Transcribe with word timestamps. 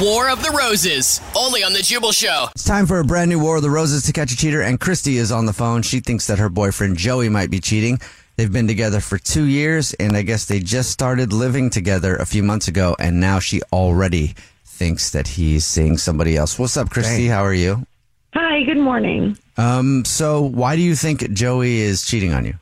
War 0.00 0.28
of 0.28 0.42
the 0.42 0.50
Roses, 0.50 1.22
only 1.34 1.64
on 1.64 1.72
The 1.72 1.80
Jubal 1.80 2.12
Show. 2.12 2.48
It's 2.54 2.64
time 2.64 2.84
for 2.84 3.00
a 3.00 3.04
brand 3.04 3.30
new 3.30 3.38
War 3.38 3.56
of 3.56 3.62
the 3.62 3.70
Roses 3.70 4.02
to 4.02 4.12
catch 4.12 4.30
a 4.30 4.36
cheater, 4.36 4.60
and 4.60 4.78
Christi 4.78 5.16
is 5.16 5.32
on 5.32 5.46
the 5.46 5.54
phone. 5.54 5.80
She 5.80 6.00
thinks 6.00 6.26
that 6.26 6.38
her 6.38 6.50
boyfriend 6.50 6.98
Joey 6.98 7.30
might 7.30 7.50
be 7.50 7.60
cheating. 7.60 7.98
They've 8.36 8.52
been 8.52 8.66
together 8.66 9.00
for 9.00 9.16
two 9.16 9.44
years, 9.44 9.94
and 9.94 10.14
I 10.14 10.20
guess 10.20 10.44
they 10.44 10.60
just 10.60 10.90
started 10.90 11.32
living 11.32 11.70
together 11.70 12.14
a 12.14 12.26
few 12.26 12.42
months 12.42 12.68
ago, 12.68 12.94
and 12.98 13.20
now 13.20 13.38
she 13.38 13.62
already 13.72 14.34
thinks 14.66 15.12
that 15.12 15.28
he's 15.28 15.64
seeing 15.64 15.96
somebody 15.96 16.36
else. 16.36 16.58
What's 16.58 16.76
up, 16.76 16.90
Christi? 16.90 17.26
How 17.28 17.42
are 17.42 17.54
you? 17.54 17.86
Hi, 18.34 18.64
good 18.64 18.76
morning. 18.76 19.38
Um, 19.56 20.04
so 20.04 20.42
why 20.42 20.76
do 20.76 20.82
you 20.82 20.94
think 20.94 21.32
Joey 21.32 21.78
is 21.78 22.04
cheating 22.04 22.34
on 22.34 22.44
you? 22.44 22.54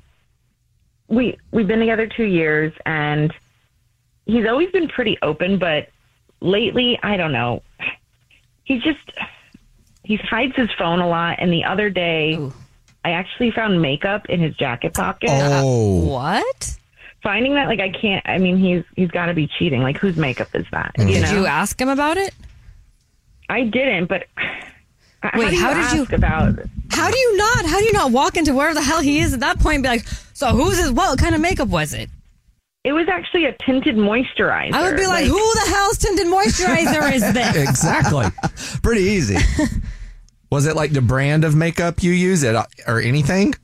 We 1.08 1.36
we've 1.50 1.66
been 1.66 1.80
together 1.80 2.06
2 2.06 2.22
years 2.22 2.72
and 2.86 3.34
he's 4.24 4.46
always 4.46 4.70
been 4.70 4.86
pretty 4.86 5.18
open, 5.20 5.58
but 5.58 5.88
lately, 6.40 6.98
I 7.02 7.16
don't 7.16 7.32
know. 7.32 7.62
He 8.64 8.78
just 8.80 8.98
he 10.02 10.16
hides 10.16 10.54
his 10.56 10.68
phone 10.78 11.00
a 11.00 11.08
lot 11.08 11.36
and 11.38 11.52
the 11.52 11.64
other 11.64 11.90
day 11.90 12.38
I 13.04 13.10
actually 13.10 13.50
found 13.50 13.80
makeup 13.82 14.26
in 14.28 14.40
his 14.40 14.54
jacket 14.56 14.94
pocket. 14.94 15.28
Oh, 15.30 16.02
uh, 16.02 16.04
What? 16.06 16.78
Finding 17.22 17.54
that 17.54 17.68
like 17.68 17.80
I 17.80 17.90
can't 17.90 18.22
I 18.26 18.38
mean 18.38 18.56
he's 18.58 18.84
he's 18.96 19.10
got 19.10 19.26
to 19.26 19.34
be 19.34 19.46
cheating. 19.58 19.82
Like 19.82 19.96
whose 19.98 20.16
makeup 20.16 20.48
is 20.54 20.66
that? 20.72 20.92
Mm-hmm. 20.98 21.08
You 21.08 21.20
Did 21.20 21.30
you 21.30 21.46
ask 21.46 21.80
him 21.80 21.88
about 21.88 22.16
it? 22.16 22.34
I 23.48 23.64
didn't, 23.64 24.06
but 24.06 24.24
Wait, 25.34 25.50
do 25.50 25.56
how 25.56 25.70
you 25.92 26.04
did 26.04 26.10
you- 26.10 26.16
about 26.16 26.58
How 26.90 27.10
do 27.10 27.18
you 27.18 27.36
not? 27.36 27.66
How 27.66 27.78
do 27.78 27.84
you 27.84 27.92
not 27.92 28.12
walk 28.12 28.36
into 28.36 28.54
where 28.54 28.72
the 28.74 28.82
hell 28.82 29.00
he 29.00 29.20
is 29.20 29.32
at 29.34 29.40
that 29.40 29.58
point 29.58 29.76
and 29.76 29.82
be 29.82 29.88
like, 29.88 30.06
so 30.34 30.48
who's 30.48 30.78
his, 30.78 30.92
what 30.92 31.18
kind 31.18 31.34
of 31.34 31.40
makeup 31.40 31.68
was 31.68 31.92
it? 31.94 32.08
It 32.84 32.92
was 32.92 33.08
actually 33.08 33.46
a 33.46 33.52
tinted 33.64 33.96
moisturizer. 33.96 34.72
I 34.74 34.82
would 34.90 34.96
be 34.98 35.06
like, 35.06 35.24
who 35.24 35.34
the 35.54 35.66
hell's 35.70 35.96
tinted 35.98 36.26
moisturizer 36.26 37.12
is 37.14 37.22
this? 37.32 37.68
Exactly. 37.68 38.26
pretty 38.82 39.02
easy. 39.02 39.38
Was 40.50 40.66
it 40.66 40.76
like 40.76 40.92
the 40.92 41.00
brand 41.00 41.44
of 41.44 41.56
makeup 41.56 42.02
you 42.02 42.12
use 42.12 42.42
it 42.44 42.54
or 42.86 43.00
anything? 43.00 43.54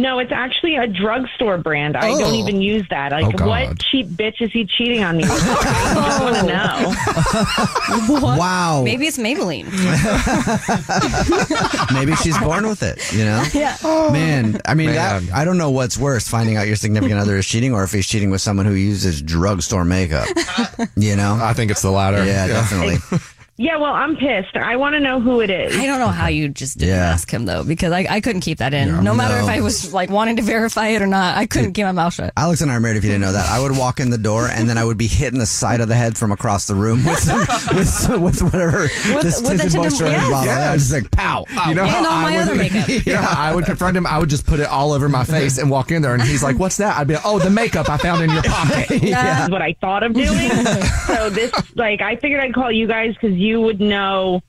No, 0.00 0.18
it's 0.20 0.30
actually 0.32 0.76
a 0.76 0.86
drugstore 0.86 1.58
brand. 1.58 1.96
I 1.96 2.02
don't 2.08 2.22
Oh. 2.22 2.34
even 2.34 2.62
use 2.62 2.86
that. 2.90 3.10
Like, 3.12 3.24
Oh, 3.26 3.30
God. 3.32 3.48
what 3.48 3.78
cheap 3.80 4.06
bitch 4.08 4.40
is 4.40 4.52
he 4.52 4.64
cheating 4.64 5.02
on 5.02 5.16
me 5.16 5.24
with? 5.24 5.32
I 5.42 6.18
want 6.22 6.36
to 6.36 6.42
know. 6.46 6.94
Wow. 8.38 8.82
Maybe 8.84 9.06
it's 9.06 9.18
Maybelline. 9.18 9.64
Maybe 11.92 12.14
she's 12.16 12.38
born 12.38 12.66
with 12.68 12.82
it, 12.82 13.12
you 13.12 13.24
know? 13.24 13.44
Yeah. 13.54 13.76
Oh. 13.82 14.10
Man, 14.12 14.60
I 14.66 14.74
mean, 14.74 14.92
that, 14.92 15.22
Man. 15.22 15.32
I 15.32 15.44
don't 15.44 15.58
know 15.58 15.70
what's 15.70 15.96
worse, 15.98 16.28
finding 16.28 16.56
out 16.56 16.66
your 16.66 16.76
significant 16.76 17.20
other 17.20 17.36
is 17.36 17.46
cheating 17.46 17.72
or 17.74 17.84
if 17.84 17.92
he's 17.92 18.06
cheating 18.06 18.30
with 18.30 18.40
someone 18.40 18.66
who 18.66 18.74
uses 18.74 19.22
drugstore 19.22 19.84
makeup. 19.84 20.28
You 20.96 21.16
know? 21.16 21.38
I 21.40 21.52
think 21.54 21.70
it's 21.70 21.82
the 21.82 21.90
latter. 21.90 22.24
Yeah, 22.24 22.46
definitely. 22.46 22.96
Yeah, 23.60 23.76
well, 23.76 23.92
I'm 23.92 24.16
pissed. 24.16 24.56
I 24.56 24.76
want 24.76 24.94
to 24.94 25.00
know 25.00 25.20
who 25.20 25.40
it 25.40 25.50
is. 25.50 25.76
I 25.76 25.84
don't 25.84 25.98
know 25.98 26.06
how 26.08 26.28
you 26.28 26.48
just 26.48 26.78
didn't 26.78 26.94
Yeah. 26.94 27.10
ask 27.10 27.28
him 27.28 27.44
though, 27.44 27.64
because 27.64 27.92
I, 27.92 28.06
I 28.08 28.20
couldn't 28.20 28.42
keep 28.42 28.58
that 28.58 28.72
in. 28.72 29.02
no 29.02 29.14
matter 29.14 29.34
No. 29.36 29.42
if 29.42 29.48
I 29.50 29.60
was 29.62 29.92
like 29.92 30.10
wanting 30.10 30.36
to 30.36 30.42
verify 30.42 30.88
it 30.88 31.02
or 31.02 31.08
not, 31.08 31.36
I 31.36 31.46
couldn't 31.46 31.72
keep 31.72 31.84
my 31.84 31.90
mouth 31.90 32.14
shut. 32.14 32.32
Alex 32.36 32.60
and 32.60 32.70
I 32.70 32.76
are 32.76 32.80
married. 32.80 32.98
If 32.98 33.04
you 33.04 33.10
didn't 33.10 33.22
know 33.22 33.32
that, 33.32 33.50
I 33.50 33.58
would 33.60 33.76
walk 33.76 33.98
in 33.98 34.10
the 34.10 34.18
door 34.18 34.46
and 34.46 34.70
then 34.70 34.78
I 34.78 34.84
would 34.84 34.96
be 34.96 35.08
hitting 35.08 35.40
the 35.40 35.46
side 35.46 35.80
of 35.80 35.88
the 35.88 35.96
head 35.96 36.16
from 36.16 36.30
across 36.30 36.66
the 36.68 36.76
room 36.76 37.04
with 37.04 37.26
with, 37.74 38.20
with 38.20 38.42
whatever 38.42 38.82
this 39.22 39.42
with 39.42 39.50
the 39.58 39.68
tinted 39.68 39.72
tinted- 39.72 39.92
moisturizer 39.92 40.10
yes. 40.12 40.30
bottle. 40.30 40.50
I 40.52 40.72
was 40.74 40.82
just 40.88 40.92
like 41.02 41.10
pow. 41.10 41.44
You 41.68 41.74
know 41.74 41.84
And 41.84 42.06
all 42.06 42.12
I 42.12 42.22
my 42.22 42.32
would, 42.34 42.40
other 42.42 42.54
makeup. 42.54 42.88
Yeah, 43.06 43.26
I 43.36 43.52
would 43.54 43.64
confront 43.64 43.96
him. 43.96 44.06
I 44.06 44.18
would 44.18 44.30
just 44.30 44.46
put 44.46 44.60
it 44.60 44.66
all 44.68 44.92
over 44.92 45.08
my 45.08 45.24
face 45.24 45.58
and 45.58 45.68
walk 45.68 45.90
in 45.90 46.00
there, 46.02 46.14
and 46.14 46.22
he's 46.22 46.42
like, 46.44 46.58
"What's 46.58 46.76
that?" 46.76 46.96
I'd 46.96 47.08
be 47.08 47.14
like, 47.14 47.22
"Oh, 47.26 47.38
the 47.38 47.50
makeup 47.50 47.88
I 47.88 47.96
found 47.96 48.22
in 48.22 48.30
your 48.30 48.42
pocket." 48.44 48.88
This 48.88 49.02
is 49.42 49.50
what 49.50 49.62
I 49.62 49.74
thought 49.80 50.02
of 50.04 50.12
doing. 50.14 50.50
so 51.06 51.28
this, 51.30 51.50
like, 51.74 52.00
I 52.02 52.16
figured 52.16 52.40
I'd 52.40 52.54
call 52.54 52.70
you 52.70 52.86
guys 52.86 53.14
because 53.14 53.36
you 53.36 53.47
would 53.56 53.80
know. 53.80 54.40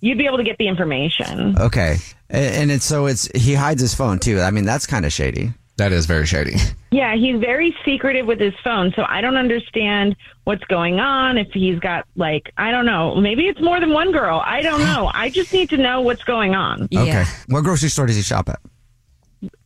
You'd 0.00 0.18
be 0.18 0.26
able 0.26 0.36
to 0.36 0.44
get 0.44 0.58
the 0.58 0.68
information. 0.68 1.58
Okay, 1.58 1.96
and, 2.30 2.54
and 2.54 2.70
it's 2.70 2.84
so 2.84 3.06
it's 3.06 3.28
he 3.34 3.54
hides 3.54 3.80
his 3.80 3.94
phone 3.94 4.18
too. 4.20 4.40
I 4.40 4.50
mean, 4.52 4.64
that's 4.64 4.86
kind 4.86 5.04
of 5.04 5.12
shady. 5.12 5.52
That 5.76 5.92
is 5.92 6.06
very 6.06 6.26
shady. 6.26 6.56
Yeah, 6.90 7.14
he's 7.16 7.38
very 7.38 7.76
secretive 7.84 8.24
with 8.26 8.40
his 8.40 8.54
phone, 8.64 8.94
so 8.96 9.04
I 9.06 9.20
don't 9.20 9.36
understand 9.36 10.16
what's 10.44 10.64
going 10.64 11.00
on. 11.00 11.36
If 11.36 11.48
he's 11.52 11.78
got 11.80 12.06
like, 12.16 12.50
I 12.56 12.70
don't 12.70 12.86
know, 12.86 13.14
maybe 13.16 13.46
it's 13.46 13.60
more 13.60 13.78
than 13.78 13.92
one 13.92 14.10
girl. 14.10 14.40
I 14.42 14.62
don't 14.62 14.80
know. 14.80 15.10
I 15.12 15.28
just 15.28 15.52
need 15.52 15.68
to 15.68 15.76
know 15.76 16.00
what's 16.00 16.24
going 16.24 16.54
on. 16.54 16.88
Yeah. 16.90 17.02
Okay, 17.02 17.24
what 17.48 17.62
grocery 17.62 17.90
store 17.90 18.06
does 18.06 18.16
he 18.16 18.22
shop 18.22 18.48
at? 18.48 18.58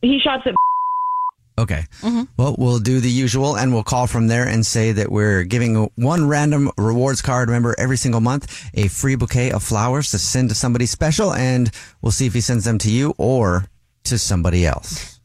He 0.01 0.19
shops 0.19 0.43
at. 0.45 0.53
Okay. 1.57 1.85
Mm-hmm. 2.01 2.23
Well, 2.35 2.55
we'll 2.57 2.79
do 2.79 2.99
the 2.99 3.09
usual 3.09 3.55
and 3.55 3.73
we'll 3.73 3.83
call 3.83 4.07
from 4.07 4.27
there 4.27 4.47
and 4.47 4.65
say 4.65 4.91
that 4.93 5.11
we're 5.11 5.43
giving 5.43 5.89
one 5.95 6.27
random 6.27 6.71
rewards 6.77 7.21
card 7.21 7.49
member 7.49 7.75
every 7.77 7.97
single 7.97 8.21
month 8.21 8.69
a 8.73 8.87
free 8.87 9.15
bouquet 9.15 9.51
of 9.51 9.61
flowers 9.61 10.11
to 10.11 10.17
send 10.19 10.49
to 10.49 10.55
somebody 10.55 10.87
special 10.87 11.31
and 11.33 11.69
we'll 12.01 12.11
see 12.11 12.25
if 12.25 12.33
he 12.33 12.41
sends 12.41 12.65
them 12.65 12.79
to 12.79 12.89
you 12.89 13.13
or 13.19 13.65
to 14.05 14.17
somebody 14.17 14.65
else. 14.65 15.19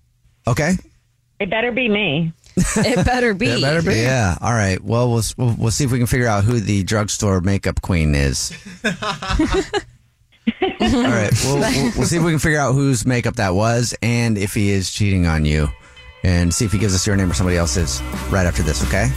Okay? 0.47 0.75
It 1.41 1.51
better 1.51 1.73
be 1.73 1.89
me. 1.89 2.33
It 2.57 3.07
better 3.07 3.33
be. 3.33 3.49
It 3.59 3.63
better 3.63 3.83
be. 3.83 3.95
Yeah. 3.95 4.37
All 4.41 4.53
right. 4.53 4.83
Well, 4.83 5.11
we'll 5.11 5.23
we'll, 5.37 5.55
we'll 5.59 5.71
see 5.71 5.85
if 5.85 5.93
we 5.93 5.99
can 5.99 6.07
figure 6.09 6.27
out 6.27 6.45
who 6.45 6.61
the 6.61 6.83
drugstore 6.83 7.41
makeup 7.41 7.81
queen 7.81 8.15
is. 8.15 8.53
All 8.85 8.91
right. 10.81 11.33
We'll, 11.45 11.59
we'll, 11.59 11.93
we'll 11.97 12.07
see 12.07 12.17
if 12.17 12.25
we 12.25 12.33
can 12.33 12.39
figure 12.39 12.59
out 12.59 12.73
whose 12.73 13.07
makeup 13.07 13.37
that 13.37 13.55
was 13.55 13.95
and 14.03 14.37
if 14.37 14.55
he 14.55 14.71
is 14.71 14.91
cheating 14.91 15.27
on 15.27 15.45
you. 15.45 15.69
And 16.25 16.53
see 16.53 16.65
if 16.65 16.73
he 16.73 16.79
gives 16.79 16.95
us 16.95 17.07
your 17.07 17.17
name 17.17 17.31
or 17.31 17.35
somebody 17.35 17.57
else's 17.57 18.03
right 18.31 18.47
after 18.47 18.63
this, 18.63 18.83
okay? 18.85 19.11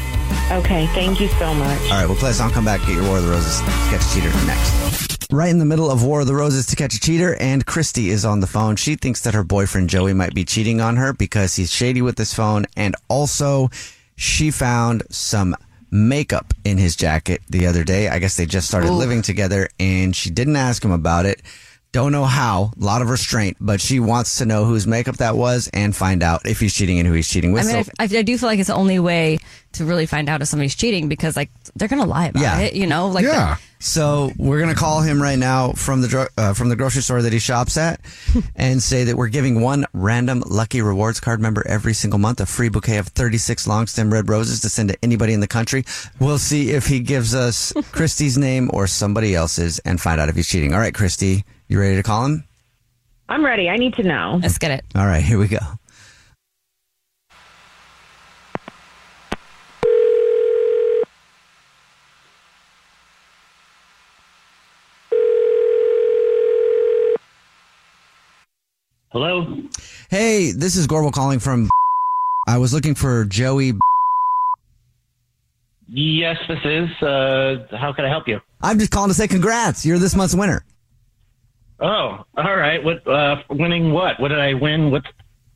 Okay, 0.51 0.85
thank 0.87 1.19
you 1.19 1.27
so 1.29 1.53
much. 1.53 1.81
All 1.83 1.89
right, 1.89 2.05
we'll 2.05 2.15
play 2.15 2.29
a 2.29 2.33
song, 2.33 2.51
come 2.51 2.65
back, 2.65 2.79
get 2.81 2.91
your 2.91 3.07
War 3.07 3.17
of 3.17 3.23
the 3.23 3.31
Roses, 3.31 3.59
Catch 3.89 4.05
a 4.05 4.13
Cheater 4.13 4.45
next. 4.45 5.31
Right 5.31 5.49
in 5.49 5.59
the 5.59 5.65
middle 5.65 5.89
of 5.89 6.03
War 6.03 6.21
of 6.21 6.27
the 6.27 6.35
Roses 6.35 6.65
to 6.67 6.75
Catch 6.75 6.93
a 6.93 6.99
Cheater, 6.99 7.35
and 7.35 7.65
Christi 7.65 8.09
is 8.09 8.25
on 8.25 8.39
the 8.41 8.47
phone. 8.47 8.75
She 8.75 8.95
thinks 8.95 9.21
that 9.21 9.33
her 9.33 9.43
boyfriend 9.43 9.89
Joey 9.89 10.13
might 10.13 10.35
be 10.35 10.45
cheating 10.45 10.81
on 10.81 10.97
her 10.97 11.13
because 11.13 11.55
he's 11.55 11.71
shady 11.71 12.01
with 12.01 12.17
his 12.17 12.33
phone, 12.33 12.65
and 12.75 12.95
also 13.07 13.69
she 14.15 14.51
found 14.51 15.03
some 15.09 15.55
makeup 15.89 16.53
in 16.63 16.77
his 16.77 16.95
jacket 16.95 17.41
the 17.49 17.65
other 17.65 17.83
day. 17.83 18.09
I 18.09 18.19
guess 18.19 18.37
they 18.37 18.45
just 18.45 18.67
started 18.67 18.91
living 18.91 19.21
together, 19.21 19.69
and 19.79 20.15
she 20.15 20.29
didn't 20.29 20.55
ask 20.55 20.83
him 20.83 20.91
about 20.91 21.25
it. 21.25 21.41
Don't 21.93 22.13
know 22.13 22.23
how, 22.23 22.71
a 22.79 22.83
lot 22.83 23.01
of 23.01 23.09
restraint, 23.09 23.57
but 23.59 23.81
she 23.81 23.99
wants 23.99 24.37
to 24.37 24.45
know 24.45 24.63
whose 24.63 24.87
makeup 24.87 25.17
that 25.17 25.35
was 25.35 25.69
and 25.73 25.93
find 25.93 26.23
out 26.23 26.45
if 26.45 26.57
he's 26.59 26.73
cheating 26.73 26.99
and 26.99 27.07
who 27.07 27.13
he's 27.13 27.27
cheating 27.27 27.51
with. 27.51 27.67
I 27.67 27.73
mean, 27.73 27.83
So- 27.83 27.91
I, 27.99 28.03
I 28.03 28.21
do 28.21 28.37
feel 28.37 28.47
like 28.47 28.59
it's 28.59 28.67
the 28.69 28.75
only 28.75 28.97
way 28.97 29.39
to 29.73 29.83
really 29.85 30.05
find 30.05 30.29
out 30.29 30.41
if 30.41 30.47
somebody's 30.47 30.75
cheating 30.75 31.09
because, 31.09 31.35
like, 31.35 31.49
they're 31.75 31.89
gonna 31.89 32.05
lie 32.05 32.27
about 32.27 32.41
Yeah. 32.41 32.59
it. 32.59 32.75
You 32.75 32.87
know, 32.87 33.07
like, 33.07 33.25
Yeah. 33.25 33.57
So 33.79 34.31
we're 34.37 34.59
gonna 34.59 34.75
call 34.75 35.01
him 35.01 35.21
right 35.21 35.39
now 35.39 35.71
from 35.73 36.01
the 36.01 36.07
dro- 36.07 36.27
uh, 36.37 36.53
from 36.53 36.69
the 36.69 36.75
grocery 36.77 37.01
store 37.01 37.21
that 37.23 37.33
he 37.33 37.39
shops 37.39 37.75
at, 37.77 37.99
and 38.55 38.81
say 38.81 39.03
that 39.05 39.17
we're 39.17 39.27
giving 39.27 39.59
one 39.59 39.85
random 39.93 40.43
lucky 40.45 40.81
rewards 40.81 41.19
card 41.19 41.41
member 41.41 41.65
every 41.67 41.93
single 41.93 42.19
month 42.19 42.39
a 42.39 42.45
free 42.45 42.69
bouquet 42.69 42.97
of 42.97 43.07
36 43.07 43.65
long 43.67 43.87
stem 43.87 44.13
red 44.13 44.29
roses 44.29 44.59
to 44.61 44.69
send 44.69 44.89
to 44.89 44.97
anybody 45.03 45.33
in 45.33 45.39
the 45.41 45.47
country. 45.47 45.83
We'll 46.19 46.37
see 46.37 46.71
if 46.71 46.85
he 46.87 46.99
gives 47.01 47.33
us 47.35 47.73
Christi's 47.91 48.37
name 48.37 48.69
or 48.73 48.87
somebody 48.87 49.35
else's, 49.35 49.79
and 49.79 49.99
find 49.99 50.21
out 50.21 50.29
if 50.29 50.35
he's 50.35 50.47
cheating. 50.47 50.73
All 50.73 50.79
right, 50.79 50.93
Christi, 50.93 51.43
you 51.71 51.79
ready 51.79 51.95
to 51.95 52.03
call 52.03 52.25
him? 52.25 52.43
I'm 53.29 53.45
ready. 53.45 53.69
I 53.69 53.77
need 53.77 53.93
to 53.93 54.03
know. 54.03 54.39
let's 54.41 54.57
get 54.57 54.71
it. 54.71 54.83
All 54.93 55.05
right, 55.05 55.23
here 55.23 55.39
we 55.39 55.47
go. 55.47 55.57
Hello? 69.13 69.57
Hey, 70.09 70.51
this 70.51 70.75
is 70.75 70.87
Jubal 70.87 71.13
calling 71.13 71.39
from. 71.39 71.69
I 72.49 72.57
was 72.57 72.73
looking 72.73 72.95
for 72.95 73.23
Joey. 73.23 73.73
Yes, 75.87 76.37
this 76.49 76.59
is. 76.65 76.89
Uh, 77.01 77.65
how 77.71 77.93
can 77.93 78.03
I 78.03 78.09
help 78.09 78.27
you? 78.27 78.41
I'm 78.61 78.77
just 78.77 78.91
calling 78.91 79.09
to 79.09 79.13
say 79.13 79.29
congrats. 79.29 79.85
You're 79.85 79.99
this 79.99 80.15
month's 80.15 80.35
winner. 80.35 80.65
Oh, 81.81 82.23
all 82.37 82.55
right. 82.55 82.83
What 82.83 83.05
uh, 83.07 83.37
winning? 83.49 83.91
What? 83.91 84.19
What 84.19 84.27
did 84.27 84.39
I 84.39 84.53
win? 84.53 84.91
What's 84.91 85.07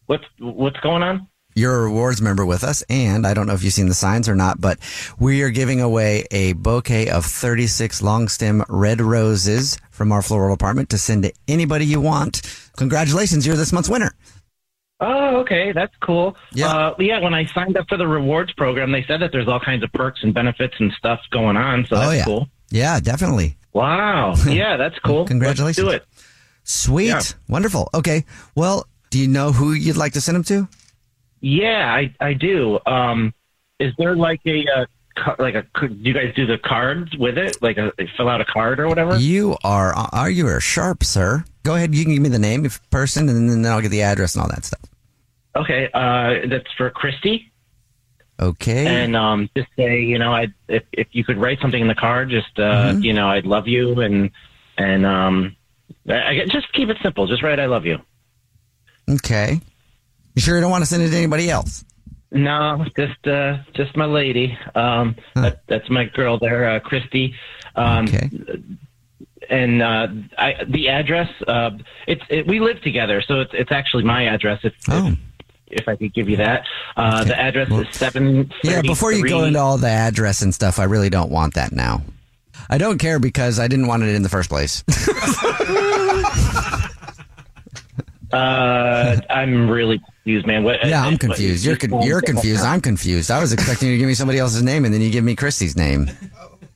what's 0.08 0.26
what's 0.40 0.80
going 0.80 1.04
on? 1.04 1.28
You're 1.58 1.78
a 1.78 1.84
rewards 1.84 2.22
member 2.22 2.46
with 2.46 2.66
us, 2.66 2.84
and 2.90 3.26
I 3.26 3.34
don't 3.34 3.48
know 3.48 3.54
if 3.54 3.64
you've 3.64 3.72
seen 3.72 3.88
the 3.88 3.94
signs 3.94 4.28
or 4.28 4.36
not, 4.36 4.60
but 4.60 4.78
we 5.20 5.42
are 5.44 5.50
giving 5.50 5.80
away 5.80 6.26
a 6.30 6.52
bouquet 6.52 7.10
of 7.10 7.24
36 7.26 8.02
long 8.02 8.28
stem 8.28 8.62
red 8.68 9.00
roses 9.00 9.78
from 9.90 10.12
our 10.12 10.22
floral 10.22 10.54
department 10.54 10.90
to 10.90 10.98
send 10.98 11.24
to 11.24 11.32
anybody 11.48 11.86
you 11.86 12.02
want. 12.02 12.42
Congratulations, 12.76 13.48
you're 13.48 13.56
this 13.56 13.72
month's 13.72 13.88
winner. 13.88 14.12
Oh, 15.00 15.38
okay, 15.38 15.72
that's 15.72 15.96
cool. 16.02 16.36
Yeah. 16.52 16.68
uh, 16.68 16.96
yeah. 17.00 17.20
When 17.20 17.34
I 17.34 17.46
signed 17.46 17.78
up 17.78 17.88
for 17.88 17.98
the 17.98 18.08
rewards 18.08 18.52
program, 18.54 18.92
they 18.92 19.04
said 19.04 19.22
that 19.22 19.32
there's 19.32 19.48
all 19.48 19.60
kinds 19.60 19.84
of 19.84 19.94
perks 19.94 20.24
and 20.24 20.34
benefits 20.34 20.76
and 20.80 20.92
stuff 20.98 21.22
going 21.32 21.56
on. 21.56 21.86
So 21.86 21.96
that's 21.96 22.08
oh 22.08 22.12
yeah, 22.12 22.26
cool. 22.26 22.50
yeah, 22.70 23.00
definitely. 23.00 23.58
Wow. 23.76 24.34
Yeah, 24.48 24.78
that's 24.78 24.98
cool. 25.00 25.26
Congratulations. 25.26 25.86
Let's 25.86 26.00
do 26.00 26.04
it. 26.04 26.08
Sweet, 26.64 27.08
Yeah. 27.10 27.22
wonderful. 27.48 27.90
Okay, 27.94 28.26
well, 28.56 28.88
do 29.12 29.20
you 29.20 29.28
know 29.28 29.52
who 29.52 29.74
you'd 29.74 29.98
like 29.98 30.14
to 30.14 30.22
send 30.22 30.36
them 30.38 30.44
to? 30.46 30.68
Yeah, 31.42 31.94
I 31.94 32.12
I 32.20 32.34
do. 32.34 32.80
Um, 32.88 33.34
is 33.80 33.94
there 34.00 34.16
like 34.16 34.42
a 34.48 34.66
uh, 34.76 35.36
like 35.38 35.54
a? 35.54 35.64
Do 35.80 35.94
you 36.02 36.14
guys 36.14 36.34
do 36.36 36.48
the 36.48 36.58
cards 36.58 37.16
with 37.18 37.38
it? 37.38 37.62
Like 37.62 37.78
a 37.78 37.92
fill 38.18 38.30
out 38.30 38.42
a 38.42 38.46
card 38.46 38.80
or 38.80 38.88
whatever? 38.88 39.18
You 39.18 39.58
are, 39.64 39.94
are 39.94 40.30
you 40.30 40.48
are 40.48 40.60
sharp, 40.60 41.04
sir? 41.04 41.44
Go 41.64 41.76
ahead, 41.76 41.94
you 41.94 42.04
can 42.04 42.14
give 42.14 42.24
me 42.24 42.30
the 42.30 42.40
name 42.40 42.66
of 42.66 42.80
person, 42.90 43.30
and 43.30 43.50
then 43.50 43.66
I'll 43.72 43.82
get 43.82 43.90
the 43.90 44.02
address 44.02 44.34
and 44.36 44.42
all 44.42 44.50
that 44.50 44.66
stuff. 44.66 44.82
Okay, 45.56 45.90
uh, 45.94 46.48
that's 46.50 46.72
for 46.78 46.90
Christi. 46.90 47.52
Okay. 48.40 48.86
and 48.86 49.16
um, 49.16 49.50
just 49.56 49.70
say, 49.78 50.02
you 50.02 50.20
know, 50.20 50.34
I 50.34 50.48
if 50.68 50.84
if 50.92 51.08
you 51.12 51.24
could 51.24 51.38
write 51.38 51.60
something 51.62 51.82
in 51.82 51.88
the 51.88 51.96
card, 51.96 52.30
just 52.30 52.58
uh, 52.60 52.92
Mm-hmm. 52.92 53.02
you 53.02 53.14
know, 53.14 53.30
I'd 53.30 53.46
love 53.46 53.68
you, 53.68 54.02
and 54.02 54.30
and 54.78 55.06
um, 55.06 55.56
I, 56.10 56.42
I 56.42 56.46
just 56.50 56.72
keep 56.74 56.90
it 56.90 56.98
simple. 57.02 57.28
Just 57.28 57.44
write, 57.44 57.60
I 57.60 57.66
love 57.68 57.86
you. 57.86 57.98
okay. 59.10 59.62
You 60.36 60.42
sure 60.42 60.56
you 60.56 60.62
don't 60.62 60.72
want 60.72 60.82
to 60.82 60.86
send 60.86 61.02
it 61.04 61.10
to 61.12 61.16
anybody 61.18 61.50
else? 61.50 61.86
No, 62.32 62.84
just 62.98 63.26
uh, 63.26 63.60
just 63.74 63.96
my 63.96 64.04
lady. 64.06 64.58
Um, 64.76 65.16
that, 65.36 65.62
that's 65.68 65.90
my 65.90 66.04
girl 66.06 66.38
there, 66.38 66.70
uh, 66.70 66.80
Christi. 66.82 67.34
Um, 67.76 68.06
Okay. 68.06 68.30
And 69.48 69.82
uh, 69.84 70.08
I, 70.40 70.56
the 70.68 70.90
address, 70.90 71.30
uh, 71.48 71.70
it's 72.08 72.24
it, 72.30 72.48
we 72.48 72.60
live 72.60 72.82
together, 72.82 73.22
so 73.26 73.42
it's 73.42 73.52
it's 73.54 73.72
actually 73.72 74.04
my 74.04 74.24
address. 74.26 74.60
If 74.64 74.74
Oh. 74.90 75.10
if, 75.10 75.18
if 75.68 75.88
I 75.88 75.96
could 75.96 76.14
give 76.14 76.30
you 76.30 76.38
that, 76.38 76.66
uh, 76.98 77.20
Okay. 77.22 77.30
the 77.30 77.40
address 77.40 77.70
Well, 77.70 77.82
is 77.82 77.88
seven. 77.96 78.52
Yeah, 78.64 78.82
before 78.82 79.12
you 79.14 79.28
go 79.28 79.44
into 79.46 79.60
all 79.60 79.78
the 79.78 79.90
address 79.90 80.42
and 80.42 80.54
stuff, 80.54 80.80
I 80.80 80.84
really 80.86 81.10
don't 81.10 81.32
want 81.32 81.54
that 81.56 81.72
now. 81.72 82.02
I 82.70 82.78
don't 82.78 82.98
care 82.98 83.20
because 83.20 83.60
I 83.60 83.68
didn't 83.68 83.88
want 83.88 84.04
it 84.04 84.16
in 84.16 84.24
the 84.24 84.30
first 84.30 84.50
place. 84.50 84.84
Uh, 88.34 89.22
I'm 89.30 89.70
really 89.70 90.00
confused, 90.00 90.46
man. 90.48 90.64
What, 90.64 90.86
yeah, 90.86 91.04
I'm 91.06 91.14
what- 91.14 91.20
confused. 91.22 91.64
You're 91.64 91.78
con- 91.78 92.02
you're 92.02 92.22
confused. 92.22 92.64
I'm 92.66 92.82
confused. 92.82 93.32
I 93.32 93.40
was 93.40 93.54
expecting 93.54 93.88
you 93.90 93.94
to 93.96 93.98
give 94.00 94.08
me 94.08 94.14
somebody 94.14 94.40
else's 94.40 94.64
name, 94.64 94.84
and 94.84 94.94
then 94.94 95.00
you 95.02 95.10
give 95.10 95.24
me 95.24 95.36
Christi's 95.36 95.78
name. 95.78 96.10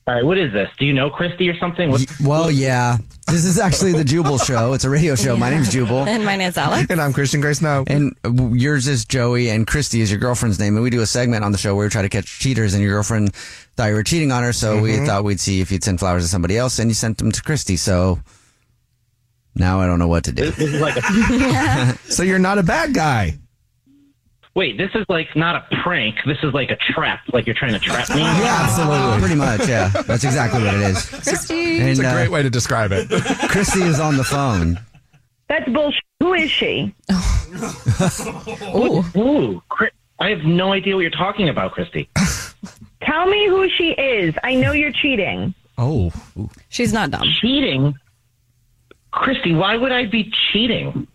All 0.07 0.13
right, 0.15 0.23
what 0.23 0.37
is 0.37 0.53
this? 0.53 0.69
Do 0.77 0.85
you 0.85 0.93
know 0.93 1.09
Christi 1.09 1.49
or 1.49 1.57
something? 1.57 1.89
What, 1.91 2.05
Well, 2.23 2.49
yeah, 2.51 2.97
this 3.31 3.45
is 3.45 3.59
actually 3.59 3.93
the 3.93 4.03
Jubal 4.03 4.37
Show. 4.37 4.73
It's 4.73 4.83
a 4.83 4.89
radio 4.89 5.15
show. 5.15 5.37
My 5.37 5.49
name's 5.49 5.69
Jubal. 5.69 6.07
And 6.07 6.25
my 6.25 6.35
name's 6.35 6.57
Alex. 6.57 6.87
And 6.89 6.99
I'm 7.01 7.13
Christian 7.13 7.41
Grace 7.41 7.61
Now. 7.61 7.83
And 7.87 8.15
yours 8.23 8.87
is 8.87 9.05
Joey, 9.05 9.49
and 9.49 9.67
Christi 9.67 10.01
is 10.01 10.11
your 10.11 10.19
girlfriend's 10.19 10.59
name. 10.59 10.75
And 10.75 10.83
we 10.83 10.89
do 10.89 11.01
a 11.01 11.05
segment 11.05 11.43
on 11.43 11.51
the 11.51 11.57
show 11.57 11.75
where 11.75 11.85
we 11.85 11.89
try 11.89 12.01
to 12.01 12.09
catch 12.09 12.39
cheaters, 12.39 12.73
and 12.73 12.81
your 12.81 12.93
girlfriend 12.93 13.35
thought 13.35 13.87
you 13.87 13.93
were 13.93 14.03
cheating 14.03 14.31
on 14.31 14.43
her. 14.43 14.53
So 14.53 14.81
we 14.81 14.93
mm-hmm. 14.93 15.05
thought 15.05 15.23
we'd 15.23 15.39
see 15.39 15.61
if 15.61 15.71
you'd 15.71 15.83
send 15.83 15.99
flowers 15.99 16.23
to 16.23 16.29
somebody 16.29 16.57
else, 16.57 16.79
and 16.79 16.89
you 16.89 16.95
sent 16.95 17.17
them 17.17 17.31
to 17.31 17.41
Christi. 17.43 17.77
So 17.77 18.19
now 19.55 19.79
I 19.79 19.85
don't 19.85 19.99
know 19.99 20.07
what 20.07 20.23
to 20.25 20.31
do. 20.31 20.51
this 20.51 20.73
is 20.73 20.81
like 20.81 20.97
a 20.97 21.97
So 22.11 22.23
you're 22.23 22.39
not 22.39 22.57
a 22.57 22.63
bad 22.63 22.93
guy. 22.93 23.37
Wait. 24.59 24.77
This 24.77 24.91
is 24.93 25.05
like 25.07 25.33
not 25.37 25.55
a 25.55 25.75
prank. 25.83 26.17
This 26.25 26.37
is 26.43 26.53
like 26.53 26.69
a 26.69 26.75
trap. 26.91 27.21
Like 27.31 27.45
you're 27.45 27.55
trying 27.55 27.71
to 27.71 27.79
trap 27.79 28.09
me. 28.09 28.19
Yeah, 28.19 28.59
absolutely. 28.63 29.19
Pretty 29.19 29.35
much, 29.35 29.69
yeah. 29.69 29.87
That's 29.87 30.25
exactly 30.25 30.61
what 30.61 30.73
it 30.73 30.81
is. 30.81 31.05
Christi. 31.05 31.79
And 31.79 31.87
It's 31.87 32.01
a 32.01 32.05
uh, 32.05 32.13
great 32.13 32.29
way 32.29 32.43
to 32.43 32.49
describe 32.49 32.91
it. 32.91 33.07
Christi 33.49 33.83
is 33.83 34.01
on 34.01 34.17
the 34.17 34.23
phone. 34.25 34.77
That's 35.47 35.69
bullshit. 35.69 36.03
Who 36.19 36.33
is 36.33 36.51
she? 36.51 36.93
Ooh. 38.75 39.05
Ooh, 39.15 39.63
I 40.19 40.29
have 40.29 40.43
no 40.43 40.73
idea 40.73 40.95
what 40.95 41.01
you're 41.03 41.09
talking 41.11 41.47
about, 41.47 41.71
Christi. 41.71 42.09
Tell 43.01 43.27
me 43.27 43.47
who 43.47 43.69
she 43.69 43.91
is. 43.91 44.35
I 44.43 44.55
know 44.55 44.73
you're 44.73 44.91
cheating. 44.91 45.53
Oh. 45.77 46.11
She's 46.67 46.91
not 46.91 47.11
dumb. 47.11 47.23
cheating, 47.39 47.93
Christi. 49.11 49.53
Why 49.55 49.77
would 49.77 49.93
I 49.93 50.05
be 50.05 50.33
cheating? 50.51 51.07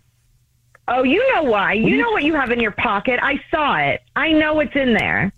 Oh, 0.87 1.03
you 1.03 1.25
know 1.33 1.43
why. 1.43 1.73
You 1.73 1.97
know 1.97 2.11
what 2.11 2.23
you 2.23 2.33
have 2.35 2.51
in 2.51 2.59
your 2.59 2.71
pocket. 2.71 3.19
I 3.21 3.39
saw 3.49 3.77
it. 3.77 4.01
I 4.15 4.31
know 4.31 4.53
what's 4.53 4.75
in 4.75 4.93
there. 4.93 5.31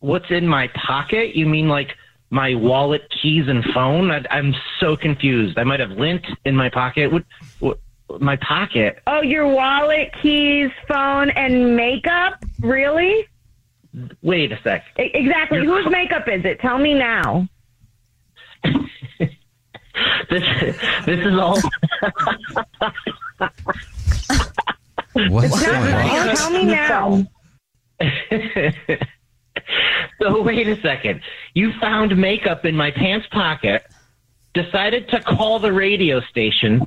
What's 0.00 0.30
in 0.30 0.46
my 0.46 0.68
pocket? 0.68 1.36
You 1.36 1.46
mean 1.46 1.68
like 1.68 1.90
my 2.30 2.54
wallet, 2.54 3.02
keys, 3.22 3.44
and 3.48 3.62
phone? 3.74 4.10
I, 4.10 4.24
I'm 4.30 4.54
so 4.80 4.96
confused. 4.96 5.58
I 5.58 5.64
might 5.64 5.80
have 5.80 5.90
lint 5.90 6.24
in 6.44 6.56
my 6.56 6.70
pocket. 6.70 7.12
What? 7.12 7.24
what 7.60 7.78
my 8.20 8.36
pocket? 8.36 9.00
Oh, 9.06 9.20
your 9.20 9.46
wallet, 9.48 10.12
keys, 10.22 10.70
phone, 10.88 11.30
and 11.30 11.76
makeup? 11.76 12.42
Really? 12.60 13.26
Wait 14.22 14.52
a 14.52 14.60
sec. 14.62 14.84
E- 14.98 15.10
exactly. 15.12 15.58
Your 15.62 15.76
Whose 15.76 15.84
co- 15.84 15.90
makeup 15.90 16.28
is 16.28 16.44
it? 16.44 16.60
Tell 16.60 16.78
me 16.78 16.94
now. 16.94 17.46
This 20.28 20.42
this 21.06 21.20
is 21.20 21.38
all. 21.38 21.58
What's 25.28 25.62
Tell 25.62 25.82
going 25.82 25.94
on? 25.94 26.28
me, 26.28 26.34
tell 26.34 26.50
me 26.50 26.64
now. 26.64 27.26
so 30.20 30.42
wait 30.42 30.68
a 30.68 30.80
second. 30.80 31.20
You 31.54 31.72
found 31.80 32.16
makeup 32.16 32.64
in 32.64 32.76
my 32.76 32.90
pants 32.90 33.26
pocket, 33.30 33.84
decided 34.54 35.08
to 35.10 35.20
call 35.20 35.58
the 35.58 35.72
radio 35.72 36.20
station, 36.20 36.86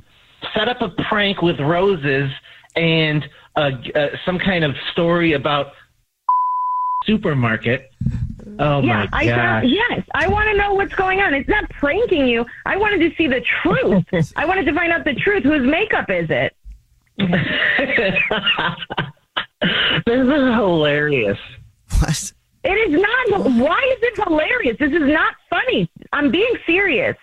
set 0.54 0.68
up 0.68 0.80
a 0.82 0.90
prank 1.08 1.42
with 1.42 1.58
roses 1.60 2.30
and 2.76 3.28
uh, 3.56 3.70
uh, 3.94 4.08
some 4.24 4.38
kind 4.38 4.64
of 4.64 4.74
story 4.92 5.32
about 5.32 5.72
supermarket. 7.04 7.90
Oh 8.58 8.82
yeah, 8.82 9.06
my 9.06 9.08
I 9.12 9.26
found, 9.26 9.70
yes. 9.70 10.02
I 10.14 10.28
want 10.28 10.48
to 10.50 10.56
know 10.56 10.74
what's 10.74 10.94
going 10.94 11.20
on. 11.20 11.34
It's 11.34 11.48
not 11.48 11.68
pranking 11.70 12.26
you. 12.26 12.44
I 12.66 12.76
wanted 12.76 12.98
to 13.08 13.16
see 13.16 13.26
the 13.26 13.42
truth. 13.62 14.32
I 14.36 14.44
wanted 14.44 14.66
to 14.66 14.74
find 14.74 14.92
out 14.92 15.04
the 15.04 15.14
truth. 15.14 15.44
Whose 15.44 15.66
makeup 15.66 16.10
is 16.10 16.28
it? 16.30 16.54
This 20.06 20.20
is 20.20 20.54
hilarious. 20.54 21.38
What? 21.98 22.32
It 22.64 22.70
is 22.70 23.00
not. 23.00 23.44
Why 23.56 23.96
is 23.96 24.02
it 24.02 24.24
hilarious? 24.26 24.76
This 24.78 24.92
is 24.92 25.02
not 25.02 25.34
funny. 25.50 25.90
I'm 26.12 26.30
being 26.30 26.54
serious. 26.66 27.16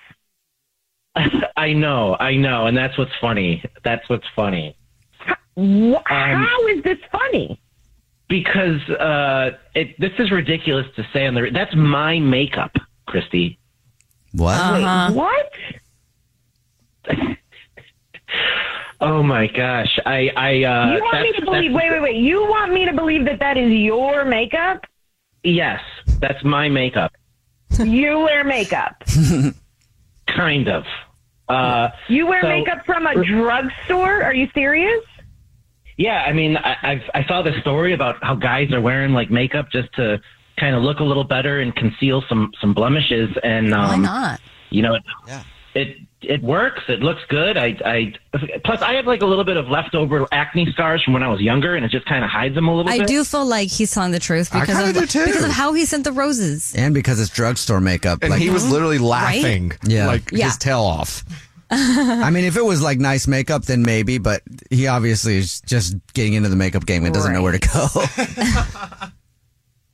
I 1.57 1.73
know, 1.73 2.15
I 2.19 2.35
know, 2.35 2.67
and 2.67 2.77
that's 2.77 2.97
what's 2.97 3.15
funny. 3.19 3.63
That's 3.83 4.07
what's 4.09 4.27
funny. 4.35 4.77
Wh- 5.57 5.95
How 6.05 6.67
is 6.67 6.83
this 6.83 6.99
funny? 7.11 7.59
Because 8.29 8.81
uh, 8.89 9.51
it, 9.73 9.99
this 9.99 10.11
is 10.19 10.29
ridiculous 10.31 10.85
to 10.95 11.07
say 11.13 11.25
on 11.25 11.33
the. 11.33 11.49
That's 11.51 11.75
my 11.75 12.19
makeup, 12.19 12.75
Christi. 13.07 13.57
What? 14.33 14.53
Uh-huh. 14.59 15.13
What? 15.13 15.53
Oh 18.99 19.21
my 19.21 19.47
gosh, 19.47 19.99
I, 20.05 20.29
I. 20.35 20.63
Uh, 20.63 20.93
you 20.95 21.01
want 21.01 21.21
me 21.21 21.31
to 21.33 21.45
believe? 21.45 21.71
Wait, 21.73 21.91
wait, 21.91 22.01
wait. 22.01 22.15
You 22.15 22.41
want 22.47 22.73
me 22.73 22.85
to 22.85 22.93
believe 22.93 23.25
that 23.25 23.39
that 23.39 23.55
is 23.57 23.69
your 23.71 24.25
makeup? 24.25 24.85
Yes, 25.43 25.79
that's 26.19 26.43
my 26.43 26.67
makeup. 26.67 27.11
You 27.79 28.19
wear 28.19 28.43
makeup. 28.43 29.03
Kind 30.35 30.67
of. 30.67 30.83
Uh, 31.47 31.89
You 32.09 32.27
wear 32.27 32.41
So- 32.41 32.49
makeup 32.49 32.85
from 32.85 33.05
a 33.07 33.23
drugstore? 33.23 34.23
Are 34.23 34.33
you 34.33 34.49
serious? 34.53 35.03
yeah, 35.99 36.23
I 36.27 36.33
mean, 36.33 36.57
I, 36.57 36.75
I've, 36.83 37.01
I 37.15 37.23
saw 37.27 37.41
this 37.41 37.55
story 37.61 37.93
about 37.93 38.23
how 38.23 38.35
guys 38.35 38.71
are 38.71 38.81
wearing 38.81 39.13
like 39.13 39.31
makeup 39.31 39.71
just 39.71 39.91
to 39.93 40.19
kind 40.59 40.75
of 40.75 40.83
look 40.83 40.99
a 40.99 41.03
little 41.03 41.23
better 41.23 41.59
and 41.61 41.75
conceal 41.75 42.23
some 42.29 42.51
some 42.61 42.73
blemishes, 42.73 43.29
and 43.43 43.73
um, 43.73 43.87
Why 43.89 43.95
not? 43.97 44.41
you 44.69 44.81
know, 44.81 44.95
it, 44.95 45.03
Yeah. 45.27 45.43
it 45.75 45.97
it 46.21 46.41
works. 46.41 46.81
It 46.87 47.01
looks 47.01 47.21
good. 47.29 47.57
I, 47.57 47.77
I 47.85 48.13
plus 48.63 48.81
I 48.81 48.93
have 48.93 49.05
like 49.05 49.21
a 49.21 49.25
little 49.25 49.43
bit 49.43 49.57
of 49.57 49.67
leftover 49.69 50.27
acne 50.31 50.71
scars 50.71 51.03
from 51.03 51.13
when 51.13 51.23
I 51.23 51.27
was 51.27 51.41
younger, 51.41 51.75
and 51.75 51.85
it 51.85 51.91
just 51.91 52.05
kind 52.05 52.23
of 52.23 52.29
hides 52.29 52.55
them 52.55 52.67
a 52.67 52.71
little 52.71 52.85
bit. 52.85 52.93
I 52.93 52.97
bit. 52.99 53.07
do 53.07 53.23
feel 53.23 53.45
like 53.45 53.69
he's 53.69 53.91
telling 53.91 54.11
the 54.11 54.19
truth 54.19 54.51
because 54.51 54.75
kinda 54.75 54.93
do 54.93 55.05
too. 55.05 55.25
because 55.25 55.43
of 55.43 55.51
how 55.51 55.73
he 55.73 55.85
sent 55.85 56.03
the 56.03 56.11
roses. 56.11 56.73
And 56.75 56.93
because 56.93 57.19
it's 57.19 57.29
drugstore 57.29 57.79
makeup. 57.81 58.19
And 58.23 58.31
like, 58.31 58.41
he 58.41 58.49
was 58.49 58.63
mm-hmm. 58.63 58.71
literally 58.73 58.99
laughing, 58.99 59.73
Yeah. 59.83 60.07
like 60.07 60.31
Yeah. 60.31 60.45
his 60.45 60.57
tail 60.57 60.81
off. 60.81 61.23
I 61.69 62.29
mean, 62.31 62.45
if 62.45 62.55
it 62.55 62.63
was 62.63 62.81
like 62.81 62.97
nice 62.97 63.27
makeup, 63.27 63.65
then 63.65 63.83
maybe, 63.83 64.17
but 64.17 64.41
he 64.69 64.87
obviously 64.87 65.37
is 65.37 65.59
just 65.61 65.95
getting 66.13 66.33
into 66.33 66.47
the 66.49 66.55
makeup 66.55 66.85
game 66.85 67.03
and 67.03 67.13
doesn't 67.13 67.33
know 67.33 67.41
where 67.41 67.57
to 67.57 67.59
go. 67.59 69.07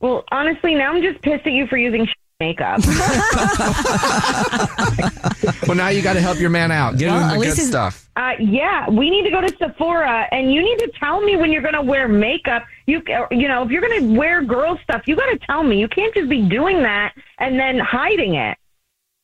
Well, 0.04 0.22
honestly, 0.30 0.74
now 0.74 0.92
I'm 0.92 1.02
just 1.02 1.22
pissed 1.22 1.46
at 1.46 1.52
you 1.52 1.66
for 1.66 1.78
using 1.78 2.06
makeup. 2.44 2.80
Well, 5.66 5.76
now 5.76 5.88
you 5.88 6.02
got 6.02 6.12
to 6.14 6.20
help 6.20 6.38
your 6.40 6.50
man 6.50 6.70
out. 6.70 6.98
Get 6.98 7.08
Well, 7.10 7.18
him 7.18 7.24
at 7.24 7.32
the 7.34 7.38
good 7.46 7.54
he's- 7.54 7.68
stuff. 7.68 8.08
Uh, 8.16 8.32
yeah, 8.38 8.88
we 8.88 9.10
need 9.10 9.24
to 9.24 9.30
go 9.30 9.40
to 9.40 9.48
Sephora, 9.56 10.28
and 10.30 10.52
you 10.52 10.62
need 10.62 10.78
to 10.78 10.90
tell 11.00 11.20
me 11.20 11.36
when 11.36 11.50
you're 11.50 11.62
going 11.62 11.74
to 11.74 11.82
wear 11.82 12.06
makeup. 12.06 12.64
You, 12.86 13.02
you 13.30 13.48
know, 13.48 13.62
if 13.64 13.70
you're 13.70 13.80
going 13.80 14.00
to 14.00 14.16
wear 14.18 14.42
girl 14.44 14.78
stuff, 14.84 15.02
you 15.06 15.16
got 15.16 15.26
to 15.30 15.38
tell 15.46 15.62
me. 15.64 15.80
You 15.80 15.88
can't 15.88 16.14
just 16.14 16.28
be 16.28 16.42
doing 16.42 16.82
that 16.82 17.14
and 17.38 17.58
then 17.58 17.78
hiding 17.78 18.34
it. 18.36 18.56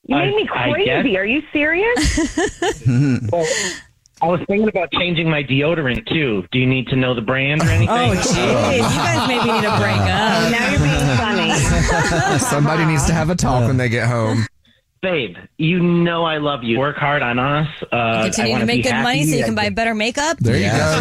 You 0.07 0.17
I- 0.17 0.27
made 0.27 0.35
me 0.37 0.47
crazy. 0.47 0.85
guess- 0.87 1.05
Are 1.17 1.27
you 1.27 1.43
serious? 1.53 2.87
Well, 3.33 3.47
I 4.23 4.27
was 4.27 4.41
thinking 4.47 4.69
about 4.69 4.91
changing 4.93 5.31
my 5.31 5.43
deodorant 5.43 6.07
too. 6.09 6.45
Do 6.53 6.59
you 6.59 6.67
need 6.67 6.89
to 6.89 6.97
know 6.97 7.15
the 7.15 7.23
brand 7.23 7.63
or 7.63 7.69
anything? 7.71 7.89
Oh, 7.89 8.13
jeez. 8.15 8.77
You 8.77 8.83
guys 8.83 9.27
maybe 9.29 9.45
need 9.51 9.63
to 9.63 9.77
break 9.79 9.97
up. 9.97 10.51
now 10.53 10.71
you're 10.71 10.81
being 10.81 11.17
funny. 11.17 12.39
Somebody 12.45 12.85
needs 12.85 13.07
to 13.07 13.13
have 13.15 13.31
a 13.31 13.35
talk 13.35 13.67
when 13.67 13.77
they 13.79 13.89
get 13.89 14.09
home. 14.09 14.47
Babe, 15.03 15.35
you 15.57 15.79
know 15.81 16.25
I 16.25 16.37
love 16.37 16.63
you. 16.63 16.79
Work 16.79 16.97
hard 16.99 17.23
on 17.23 17.39
us. 17.39 17.67
Uh, 17.91 18.25
Continue 18.25 18.53
wanna 18.53 18.67
make 18.67 18.83
good 18.83 18.93
happy. 18.93 19.03
money 19.03 19.25
so 19.25 19.35
you 19.35 19.45
can 19.47 19.55
buy 19.55 19.71
better 19.71 19.95
makeup. 19.95 20.37
There 20.39 20.55
you 20.57 20.65
Yeah, 20.65 21.01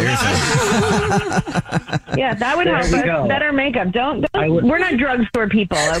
Yeah, 2.16 2.34
that 2.34 2.56
would 2.56 2.66
There 2.66 2.76
help 2.76 2.92
us. 2.94 3.02
go. 3.04 3.28
Better 3.28 3.52
makeup. 3.52 3.92
Don't. 3.92 4.24
Don't 4.32 4.66
we're 4.66 4.78
not 4.78 4.96
drugstore 4.96 5.48
people, 5.50 5.76
okay? 5.78 5.98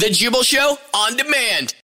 The 0.00 0.08
Jubal 0.10 0.42
Show 0.42 0.78
on 0.94 1.16
demand. 1.16 1.74